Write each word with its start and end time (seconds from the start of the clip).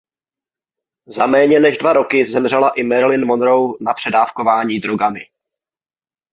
Za 1.05 1.27
méně 1.27 1.59
než 1.59 1.77
dva 1.77 1.93
roky 1.93 2.25
zemřela 2.31 2.69
i 2.69 2.83
Marilyn 2.83 3.25
Monroe 3.25 3.73
na 3.81 3.93
předávkování 3.93 4.79
drogami. 4.79 5.19